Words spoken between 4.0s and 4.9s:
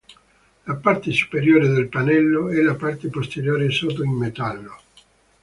in metallo.